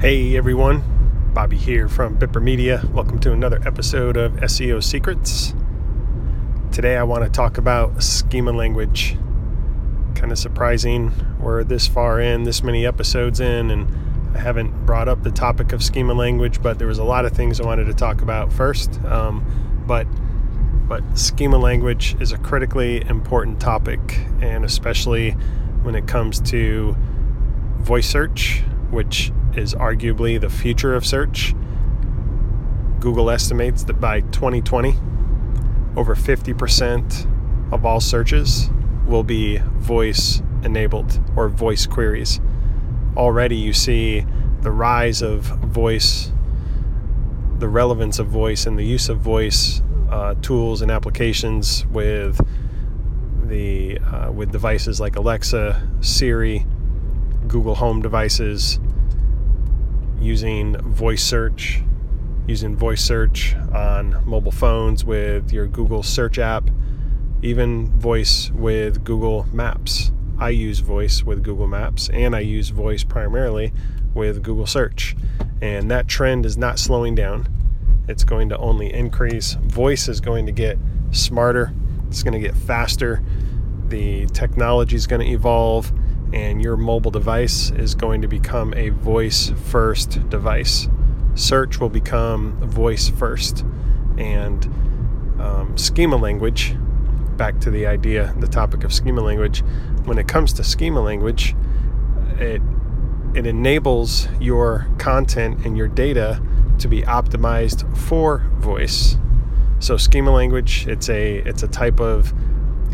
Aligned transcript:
Hey 0.00 0.36
everyone, 0.36 0.84
Bobby 1.34 1.56
here 1.56 1.88
from 1.88 2.16
Bipper 2.20 2.40
Media. 2.40 2.80
Welcome 2.92 3.18
to 3.18 3.32
another 3.32 3.60
episode 3.66 4.16
of 4.16 4.30
SEO 4.34 4.80
Secrets. 4.80 5.52
Today 6.70 6.96
I 6.96 7.02
want 7.02 7.24
to 7.24 7.30
talk 7.30 7.58
about 7.58 8.00
schema 8.00 8.52
language. 8.52 9.16
Kind 10.14 10.30
of 10.30 10.38
surprising 10.38 11.12
we're 11.40 11.64
this 11.64 11.88
far 11.88 12.20
in, 12.20 12.44
this 12.44 12.62
many 12.62 12.86
episodes 12.86 13.40
in, 13.40 13.72
and 13.72 14.36
I 14.36 14.38
haven't 14.38 14.86
brought 14.86 15.08
up 15.08 15.24
the 15.24 15.32
topic 15.32 15.72
of 15.72 15.82
schema 15.82 16.14
language, 16.14 16.62
but 16.62 16.78
there 16.78 16.86
was 16.86 16.98
a 16.98 17.04
lot 17.04 17.24
of 17.24 17.32
things 17.32 17.60
I 17.60 17.66
wanted 17.66 17.86
to 17.86 17.94
talk 17.94 18.22
about 18.22 18.52
first. 18.52 19.02
Um, 19.02 19.84
but 19.84 20.06
but 20.86 21.02
schema 21.18 21.58
language 21.58 22.14
is 22.20 22.30
a 22.30 22.38
critically 22.38 23.04
important 23.08 23.58
topic, 23.58 24.20
and 24.40 24.64
especially 24.64 25.32
when 25.82 25.96
it 25.96 26.06
comes 26.06 26.38
to 26.52 26.94
voice 27.80 28.08
search, 28.08 28.62
which 28.90 29.32
is 29.54 29.74
arguably 29.74 30.40
the 30.40 30.50
future 30.50 30.94
of 30.94 31.06
search. 31.06 31.54
Google 33.00 33.30
estimates 33.30 33.84
that 33.84 34.00
by 34.00 34.20
2020, 34.20 34.94
over 35.96 36.14
50% 36.14 37.72
of 37.72 37.84
all 37.84 38.00
searches 38.00 38.70
will 39.06 39.24
be 39.24 39.58
voice 39.58 40.42
enabled 40.62 41.20
or 41.36 41.48
voice 41.48 41.86
queries. 41.86 42.40
Already, 43.16 43.56
you 43.56 43.72
see 43.72 44.24
the 44.60 44.70
rise 44.70 45.22
of 45.22 45.42
voice, 45.42 46.32
the 47.58 47.68
relevance 47.68 48.18
of 48.18 48.28
voice, 48.28 48.66
and 48.66 48.78
the 48.78 48.84
use 48.84 49.08
of 49.08 49.18
voice 49.18 49.82
uh, 50.10 50.34
tools 50.40 50.82
and 50.82 50.90
applications 50.90 51.86
with 51.86 52.40
the 53.44 53.98
uh, 53.98 54.30
with 54.30 54.52
devices 54.52 55.00
like 55.00 55.16
Alexa, 55.16 55.88
Siri, 56.00 56.66
Google 57.48 57.74
Home 57.76 58.02
devices, 58.02 58.78
using 60.20 60.76
voice 60.78 61.24
search, 61.24 61.80
using 62.46 62.76
voice 62.76 63.02
search 63.02 63.56
on 63.74 64.22
mobile 64.26 64.52
phones 64.52 65.04
with 65.04 65.50
your 65.52 65.66
Google 65.66 66.02
search 66.02 66.38
app, 66.38 66.68
even 67.42 67.90
voice 67.98 68.50
with 68.50 69.02
Google 69.02 69.46
Maps. 69.52 70.12
I 70.38 70.50
use 70.50 70.80
voice 70.80 71.24
with 71.24 71.42
Google 71.42 71.66
Maps 71.66 72.08
and 72.10 72.36
I 72.36 72.40
use 72.40 72.68
voice 72.68 73.02
primarily 73.02 73.72
with 74.14 74.42
Google 74.42 74.66
search. 74.66 75.16
And 75.60 75.90
that 75.90 76.06
trend 76.06 76.46
is 76.46 76.56
not 76.56 76.78
slowing 76.78 77.14
down. 77.14 77.48
It's 78.08 78.24
going 78.24 78.48
to 78.50 78.58
only 78.58 78.92
increase. 78.92 79.54
Voice 79.54 80.08
is 80.08 80.20
going 80.20 80.46
to 80.46 80.52
get 80.52 80.78
smarter, 81.10 81.72
it's 82.08 82.22
going 82.22 82.40
to 82.40 82.46
get 82.46 82.56
faster. 82.56 83.22
The 83.88 84.26
technology 84.26 84.96
is 84.96 85.06
going 85.06 85.26
to 85.26 85.32
evolve 85.32 85.92
and 86.32 86.62
your 86.62 86.76
mobile 86.76 87.10
device 87.10 87.70
is 87.70 87.94
going 87.94 88.22
to 88.22 88.28
become 88.28 88.74
a 88.74 88.90
voice 88.90 89.50
first 89.66 90.28
device. 90.28 90.88
Search 91.34 91.80
will 91.80 91.88
become 91.88 92.58
voice 92.60 93.08
first. 93.08 93.64
And 94.18 94.64
um, 95.40 95.76
schema 95.76 96.16
language, 96.16 96.74
back 97.36 97.60
to 97.60 97.70
the 97.70 97.86
idea, 97.86 98.34
the 98.38 98.48
topic 98.48 98.84
of 98.84 98.92
schema 98.92 99.20
language, 99.20 99.60
when 100.04 100.18
it 100.18 100.28
comes 100.28 100.52
to 100.54 100.64
schema 100.64 101.00
language, 101.00 101.54
it, 102.38 102.60
it 103.34 103.46
enables 103.46 104.28
your 104.40 104.86
content 104.98 105.64
and 105.64 105.76
your 105.76 105.88
data 105.88 106.42
to 106.78 106.88
be 106.88 107.02
optimized 107.02 107.96
for 107.96 108.38
voice. 108.58 109.16
So 109.80 109.96
schema 109.96 110.32
language, 110.32 110.86
it's 110.88 111.08
a 111.08 111.36
it's 111.38 111.62
a 111.62 111.68
type 111.68 112.00
of 112.00 112.32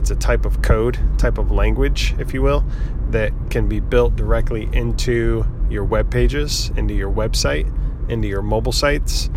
it's 0.00 0.10
a 0.10 0.16
type 0.16 0.46
of 0.46 0.62
code, 0.62 0.98
type 1.18 1.36
of 1.36 1.50
language, 1.50 2.14
if 2.18 2.32
you 2.32 2.40
will, 2.40 2.64
that 3.10 3.32
can 3.50 3.68
be 3.68 3.80
built 3.80 4.16
directly 4.16 4.66
into 4.72 5.44
your 5.68 5.84
web 5.84 6.10
pages, 6.10 6.70
into 6.74 6.94
your 6.94 7.12
website, 7.12 7.70
into 8.10 8.26
your 8.26 8.40
mobile 8.40 8.72
sites. 8.72 9.28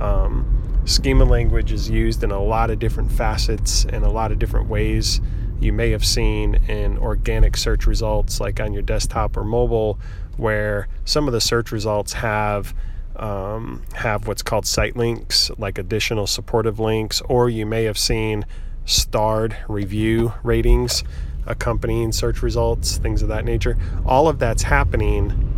Um, 0.00 0.80
schema 0.84 1.24
language 1.24 1.72
is 1.72 1.90
used 1.90 2.22
in 2.22 2.30
a 2.30 2.40
lot 2.40 2.70
of 2.70 2.78
different 2.78 3.10
facets 3.10 3.84
and 3.84 4.04
a 4.04 4.10
lot 4.10 4.30
of 4.30 4.38
different 4.38 4.68
ways. 4.68 5.20
You 5.58 5.72
may 5.72 5.90
have 5.90 6.04
seen 6.04 6.54
in 6.68 6.98
organic 6.98 7.56
search 7.56 7.88
results, 7.88 8.38
like 8.38 8.60
on 8.60 8.72
your 8.72 8.82
desktop 8.82 9.36
or 9.36 9.42
mobile, 9.42 9.98
where 10.36 10.86
some 11.04 11.26
of 11.26 11.32
the 11.32 11.40
search 11.40 11.72
results 11.72 12.12
have 12.12 12.74
um, 13.16 13.82
have 13.94 14.28
what's 14.28 14.42
called 14.42 14.66
site 14.66 14.96
links, 14.96 15.50
like 15.58 15.78
additional 15.78 16.28
supportive 16.28 16.78
links, 16.78 17.20
or 17.22 17.50
you 17.50 17.66
may 17.66 17.84
have 17.84 17.98
seen 17.98 18.46
starred 18.84 19.56
review 19.68 20.32
ratings 20.42 21.04
accompanying 21.46 22.12
search 22.12 22.42
results, 22.42 22.98
things 22.98 23.22
of 23.22 23.28
that 23.28 23.44
nature. 23.44 23.76
All 24.06 24.28
of 24.28 24.38
that's 24.38 24.62
happening 24.62 25.48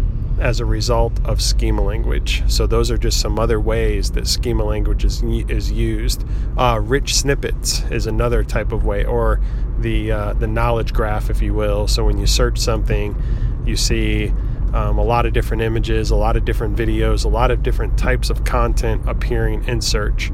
as 0.41 0.59
a 0.59 0.65
result 0.65 1.13
of 1.25 1.41
schema 1.41 1.83
language. 1.83 2.43
So 2.51 2.67
those 2.67 2.91
are 2.91 2.99
just 2.99 3.21
some 3.21 3.39
other 3.39 3.61
ways 3.61 4.11
that 4.13 4.27
schema 4.27 4.65
language 4.65 5.05
is, 5.05 5.23
is 5.23 5.71
used. 5.71 6.25
Uh, 6.57 6.81
rich 6.83 7.15
snippets 7.15 7.83
is 7.91 8.07
another 8.07 8.43
type 8.43 8.73
of 8.73 8.85
way, 8.85 9.05
or 9.05 9.41
the 9.79 10.11
uh, 10.11 10.33
the 10.35 10.47
knowledge 10.47 10.93
graph, 10.93 11.31
if 11.31 11.41
you 11.41 11.55
will. 11.55 11.87
So 11.87 12.05
when 12.05 12.19
you 12.19 12.27
search 12.27 12.59
something, 12.59 13.21
you 13.65 13.77
see 13.77 14.33
um, 14.73 14.99
a 14.99 15.05
lot 15.05 15.25
of 15.25 15.33
different 15.33 15.63
images, 15.63 16.11
a 16.11 16.17
lot 16.17 16.37
of 16.37 16.45
different 16.45 16.77
videos, 16.77 17.25
a 17.25 17.29
lot 17.29 17.51
of 17.53 17.63
different 17.63 17.97
types 17.97 18.29
of 18.29 18.45
content 18.45 19.09
appearing 19.09 19.65
in 19.69 19.81
search. 19.81 20.33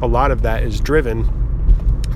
A 0.00 0.06
lot 0.06 0.30
of 0.30 0.42
that 0.42 0.62
is 0.62 0.80
driven 0.80 1.41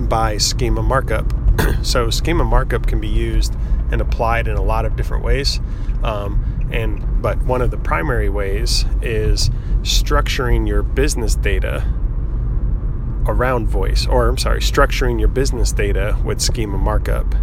by 0.01 0.37
schema 0.39 0.83
markup. 0.83 1.33
so 1.83 2.11
schema 2.11 2.45
markup 2.45 2.87
can 2.87 3.01
be 3.01 3.09
used 3.09 3.55
and 3.91 4.01
applied 4.01 4.49
in 4.49 4.57
a 4.57 4.63
lot 4.63 4.85
of 4.85 4.97
different 4.97 5.25
ways. 5.25 5.61
Um, 6.03 6.69
and 6.71 7.23
but 7.23 7.43
one 7.43 7.63
of 7.63 7.71
the 7.71 7.79
primary 7.79 8.29
ways 8.29 8.85
is 9.03 9.51
structuring 9.83 10.67
your 10.67 10.83
business 10.83 11.35
data 11.35 11.87
around 13.27 13.69
voice, 13.69 14.07
or 14.07 14.29
I'm 14.29 14.39
sorry, 14.39 14.61
structuring 14.61 15.19
your 15.19 15.29
business 15.29 15.73
data 15.73 16.19
with 16.25 16.41
schema 16.41 16.79
markup. 16.79 17.35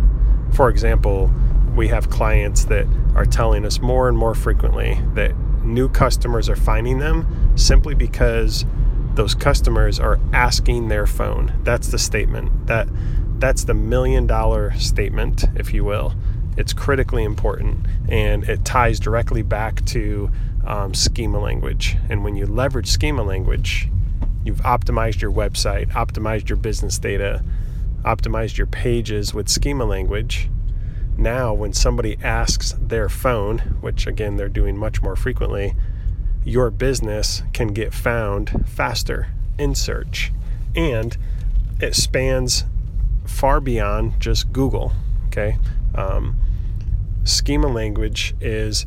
For 0.51 0.69
example, 0.69 1.31
we 1.75 1.87
have 1.89 2.09
clients 2.09 2.65
that 2.65 2.87
are 3.15 3.25
telling 3.25 3.65
us 3.65 3.79
more 3.79 4.07
and 4.07 4.17
more 4.17 4.35
frequently 4.35 5.01
that 5.13 5.35
new 5.63 5.89
customers 5.89 6.49
are 6.49 6.55
finding 6.55 6.99
them 6.99 7.25
simply 7.55 7.95
because 7.95 8.65
those 9.15 9.35
customers 9.35 9.99
are 9.99 10.19
asking 10.31 10.87
their 10.87 11.05
phone. 11.05 11.53
That's 11.63 11.87
the 11.87 11.99
statement. 11.99 12.67
That 12.67 12.87
that's 13.39 13.65
the 13.65 13.73
million 13.73 14.25
dollar 14.25 14.73
statement, 14.77 15.45
if 15.55 15.73
you 15.73 15.83
will. 15.83 16.13
It's 16.55 16.71
critically 16.71 17.23
important 17.23 17.85
and 18.07 18.43
it 18.43 18.63
ties 18.63 18.99
directly 18.99 19.41
back 19.41 19.83
to 19.87 20.31
um, 20.65 20.93
schema 20.93 21.39
language. 21.39 21.97
And 22.09 22.23
when 22.23 22.35
you 22.35 22.45
leverage 22.45 22.87
schema 22.87 23.23
language, 23.23 23.89
you've 24.45 24.61
optimized 24.61 25.21
your 25.21 25.31
website, 25.31 25.91
optimized 25.91 26.49
your 26.49 26.57
business 26.57 26.97
data, 26.97 27.43
optimized 28.03 28.57
your 28.57 28.67
pages 28.67 29.33
with 29.33 29.49
schema 29.49 29.85
language. 29.85 30.49
Now, 31.17 31.53
when 31.53 31.73
somebody 31.73 32.17
asks 32.23 32.73
their 32.79 33.09
phone, 33.09 33.59
which 33.81 34.07
again 34.07 34.37
they're 34.37 34.49
doing 34.49 34.77
much 34.77 35.01
more 35.01 35.15
frequently, 35.15 35.75
your 36.45 36.69
business 36.69 37.43
can 37.53 37.69
get 37.69 37.93
found 37.93 38.65
faster 38.67 39.27
in 39.57 39.75
search. 39.75 40.31
And 40.75 41.15
it 41.79 41.95
spans 41.95 42.65
far 43.25 43.59
beyond 43.59 44.19
just 44.19 44.51
Google. 44.51 44.93
Okay. 45.27 45.57
Um, 45.95 46.35
schema 47.23 47.67
language 47.67 48.35
is 48.41 48.85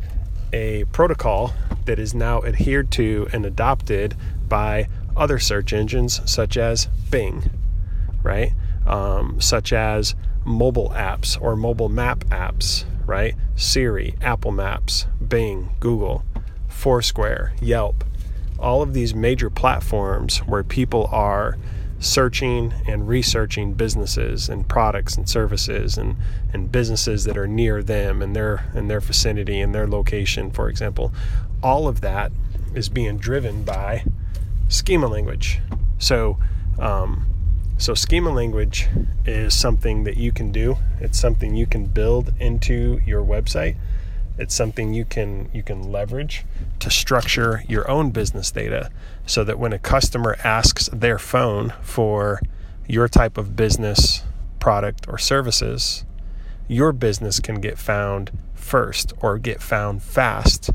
a 0.53 0.85
protocol 0.93 1.53
that 1.87 1.99
is 1.99 2.15
now 2.15 2.43
adhered 2.43 2.91
to 2.93 3.29
and 3.33 3.45
adopted 3.45 4.17
by 4.49 4.89
other 5.17 5.39
search 5.39 5.73
engines 5.73 6.21
such 6.31 6.57
as 6.57 6.87
Bing, 7.11 7.51
right? 8.23 8.53
Um, 8.87 9.41
such 9.41 9.73
as 9.73 10.15
mobile 10.45 10.91
apps 10.91 11.41
or 11.41 11.57
mobile 11.57 11.89
map 11.89 12.21
apps, 12.27 12.85
right? 13.07 13.35
Siri, 13.57 14.15
Apple 14.21 14.53
Maps, 14.53 15.07
Bing, 15.27 15.71
Google. 15.81 16.25
Foursquare, 16.77 17.55
Yelp, 17.61 18.05
all 18.59 18.83
of 18.83 18.93
these 18.93 19.15
major 19.15 19.49
platforms 19.49 20.39
where 20.41 20.63
people 20.63 21.09
are 21.11 21.57
searching 21.99 22.75
and 22.87 23.09
researching 23.09 23.73
businesses 23.73 24.51
and 24.51 24.69
products 24.69 25.17
and 25.17 25.27
services 25.27 25.97
and, 25.97 26.17
and 26.53 26.71
businesses 26.71 27.25
that 27.25 27.39
are 27.39 27.49
near 27.49 27.83
them 27.83 28.21
and 28.21 28.37
their 28.37 28.71
and 28.75 28.91
their 28.91 29.01
vicinity 29.01 29.59
and 29.59 29.75
their 29.75 29.89
location, 29.89 30.51
for 30.51 30.69
example. 30.69 31.13
All 31.63 31.89
of 31.89 32.03
that 32.03 32.31
is 32.75 32.91
being 32.91 33.17
driven 33.17 33.65
by 33.65 34.05
schema 34.69 35.07
language. 35.07 35.61
So 35.99 36.39
um, 36.79 37.27
so 37.79 37.95
schema 37.95 38.31
language 38.31 38.87
is 39.25 39.55
something 39.55 40.05
that 40.05 40.19
you 40.19 40.31
can 40.31 40.53
do. 40.53 40.77
It's 41.01 41.19
something 41.19 41.55
you 41.55 41.67
can 41.67 41.87
build 41.87 42.35
into 42.39 43.01
your 43.07 43.25
website 43.25 43.77
it's 44.39 44.55
something 44.55 44.93
you 44.93 45.05
can 45.05 45.51
you 45.53 45.63
can 45.63 45.91
leverage 45.91 46.45
to 46.81 46.91
structure 46.91 47.65
your 47.69 47.91
own 47.91 48.11
business 48.11 48.51
data 48.51 48.91
so 49.27 49.43
that 49.45 49.59
when 49.59 49.73
a 49.73 49.79
customer 49.79 50.37
asks 50.45 50.89
their 50.93 51.19
phone 51.19 51.73
for 51.83 52.41
your 52.87 53.09
type 53.09 53.39
of 53.39 53.57
business 53.57 54.23
product 54.61 55.07
or 55.09 55.19
services, 55.19 56.05
your 56.69 56.93
business 56.93 57.41
can 57.41 57.61
get 57.61 57.79
found 57.79 58.31
first 58.55 59.13
or 59.21 59.39
get 59.39 59.61
found 59.63 60.03
fast 60.03 60.71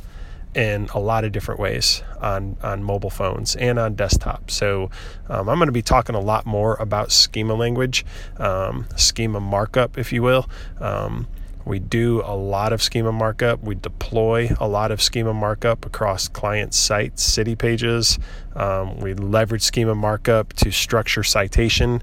in 0.53 0.89
a 0.93 0.99
lot 0.99 1.23
of 1.23 1.31
different 1.31 1.59
ways 1.59 2.03
on, 2.19 2.57
on 2.61 2.83
mobile 2.83 3.09
phones 3.09 3.55
and 3.55 3.79
on 3.79 3.95
desktop. 3.95 4.51
So 4.51 4.89
um, 5.29 5.47
I'm 5.47 5.57
going 5.57 5.67
to 5.67 5.71
be 5.71 5.81
talking 5.81 6.15
a 6.15 6.19
lot 6.19 6.45
more 6.45 6.75
about 6.75 7.11
schema 7.11 7.53
language, 7.53 8.05
um, 8.37 8.85
schema 8.97 9.39
markup, 9.39 9.97
if 9.97 10.11
you 10.11 10.21
will. 10.21 10.49
Um, 10.79 11.27
we 11.65 11.79
do 11.79 12.21
a 12.25 12.35
lot 12.35 12.73
of 12.73 12.81
schema 12.81 13.11
markup. 13.11 13.63
We 13.63 13.75
deploy 13.75 14.49
a 14.59 14.67
lot 14.67 14.91
of 14.91 15.01
schema 15.01 15.33
markup 15.33 15.85
across 15.85 16.27
client 16.27 16.73
sites, 16.73 17.23
city 17.23 17.55
pages. 17.55 18.19
Um, 18.55 18.99
we 18.99 19.13
leverage 19.13 19.61
schema 19.61 19.95
markup 19.95 20.53
to 20.53 20.71
structure 20.71 21.23
citation 21.23 22.01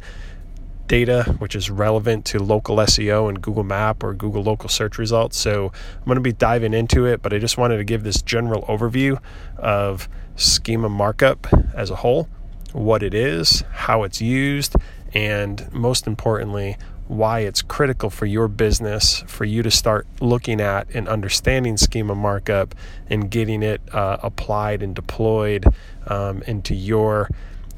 data, 0.86 1.36
which 1.38 1.54
is 1.54 1.70
relevant 1.70 2.24
to 2.24 2.42
local 2.42 2.76
SEO 2.76 3.28
and 3.28 3.40
Google 3.40 3.62
Map 3.62 4.02
or 4.02 4.14
Google 4.14 4.42
local 4.42 4.68
search 4.68 4.98
results. 4.98 5.36
So 5.36 5.70
I'm 5.98 6.04
going 6.04 6.16
to 6.16 6.22
be 6.22 6.32
diving 6.32 6.74
into 6.74 7.04
it, 7.04 7.22
but 7.22 7.32
I 7.32 7.38
just 7.38 7.58
wanted 7.58 7.76
to 7.76 7.84
give 7.84 8.02
this 8.02 8.22
general 8.22 8.62
overview 8.62 9.20
of 9.56 10.08
schema 10.36 10.88
markup 10.88 11.46
as 11.74 11.90
a 11.90 11.96
whole, 11.96 12.28
what 12.72 13.02
it 13.02 13.14
is, 13.14 13.62
how 13.72 14.02
it's 14.02 14.20
used, 14.20 14.74
and 15.14 15.70
most 15.72 16.06
importantly, 16.06 16.76
why 17.08 17.40
it's 17.40 17.62
critical 17.62 18.10
for 18.10 18.26
your 18.26 18.48
business 18.48 19.24
for 19.26 19.46
you 19.46 19.62
to 19.62 19.70
start 19.70 20.06
looking 20.20 20.60
at 20.60 20.88
and 20.90 21.08
understanding 21.08 21.76
schema 21.76 22.14
markup 22.14 22.74
and 23.08 23.30
getting 23.30 23.62
it 23.62 23.80
uh, 23.92 24.18
applied 24.22 24.82
and 24.82 24.94
deployed 24.94 25.64
um, 26.06 26.42
into 26.42 26.74
your 26.74 27.28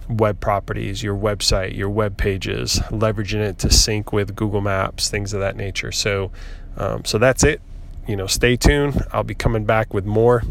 web 0.09 0.41
properties, 0.41 1.03
your 1.05 1.17
website, 1.17 1.77
your 1.77 1.88
web 1.88 2.17
pages, 2.17 2.81
leveraging 2.91 3.41
it 3.41 3.59
to 3.59 3.71
sync 3.71 4.12
with 4.12 4.35
Google 4.35 4.61
Maps, 4.61 5.09
things 5.09 5.32
of 5.32 5.38
that 5.38 5.55
nature. 5.55 5.93
So, 5.93 6.32
um, 6.77 7.05
so 7.05 7.17
that's 7.17 7.44
it. 7.44 7.61
You 8.09 8.17
know, 8.17 8.27
stay 8.27 8.56
tuned. 8.56 9.05
I'll 9.12 9.23
be 9.23 9.37
coming 9.37 9.65
back 9.65 9.94
with 9.94 10.05
more 10.05 10.43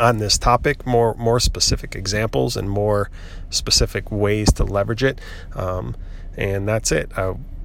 on 0.00 0.16
this 0.18 0.38
topic, 0.38 0.86
more 0.86 1.14
more 1.16 1.38
specific 1.38 1.94
examples 1.94 2.56
and 2.56 2.70
more 2.70 3.10
specific 3.50 4.10
ways 4.10 4.50
to 4.54 4.64
leverage 4.64 5.04
it. 5.04 5.20
Um, 5.54 5.94
and 6.36 6.66
that's 6.66 6.90
it. 6.90 7.10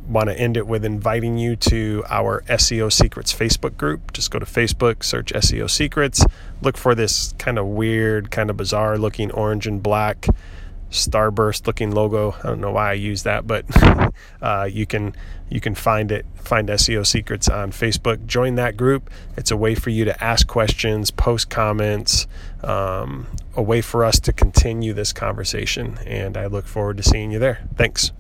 Want 0.10 0.28
to 0.30 0.38
end 0.38 0.58
it 0.58 0.68
with 0.68 0.84
inviting 0.84 1.38
you 1.38 1.56
to 1.56 2.04
our 2.10 2.42
SEO 2.50 2.92
Secrets 2.92 3.34
Facebook 3.34 3.78
group. 3.78 4.12
Just 4.12 4.32
go 4.32 4.40
to 4.40 4.46
Facebook, 4.46 5.04
search 5.04 5.32
SEO 5.34 5.70
Secrets, 5.70 6.26
look 6.62 6.78
for 6.78 6.96
this 6.96 7.34
kind 7.38 7.60
of 7.60 7.68
weird, 7.68 8.32
kind 8.32 8.50
of 8.50 8.58
bizarre 8.58 8.98
looking 8.98 9.32
orange 9.32 9.68
and 9.68 9.82
black 9.84 10.28
starburst 10.90 11.68
looking 11.68 11.92
logo. 11.92 12.36
I 12.40 12.48
don't 12.48 12.62
know 12.62 12.72
why 12.72 12.90
I 12.90 12.94
use 12.94 13.24
that, 13.24 13.46
but 13.46 13.66
uh, 14.42 14.68
you 14.70 14.86
can 14.86 15.16
you 15.50 15.60
can 15.62 15.76
find 15.76 16.12
it 16.12 16.26
find 16.36 16.68
SEO 16.70 17.06
secrets 17.06 17.48
on 17.48 17.72
Facebook. 17.72 18.26
Join 18.26 18.56
that 18.56 18.78
group. 18.78 19.10
It's 19.38 19.52
a 19.52 19.58
way 19.58 19.76
for 19.76 19.90
you 19.90 20.06
to 20.06 20.24
ask 20.24 20.48
questions, 20.48 21.12
post 21.12 21.50
comments, 21.50 22.28
um, 22.64 23.28
a 23.56 23.62
way 23.62 23.82
for 23.82 24.04
us 24.04 24.20
to 24.22 24.34
continue 24.34 24.94
this 24.94 25.14
conversation. 25.14 26.00
And 26.06 26.38
I 26.38 26.48
look 26.48 26.66
forward 26.66 26.98
to 26.98 27.04
seeing 27.04 27.32
you 27.32 27.40
there. 27.40 27.68
Thanks. 27.76 28.12